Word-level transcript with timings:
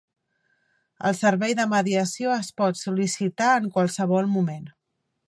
El 1.09 1.17
servei 1.17 1.53
de 1.59 1.67
mediació 1.73 2.33
es 2.37 2.49
pot 2.63 2.79
sol·licitar 2.81 3.51
en 3.61 3.69
qualsevol 3.77 4.33
moment. 4.39 4.65